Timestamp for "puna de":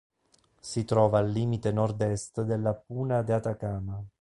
2.73-3.33